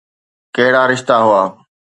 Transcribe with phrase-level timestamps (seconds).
[0.55, 1.43] ڪهڙا رشتا هئا؟